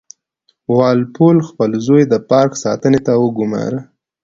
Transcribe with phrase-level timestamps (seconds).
[0.75, 3.79] وال پول خپل زوی د پارک ساتنې ته وګوماره.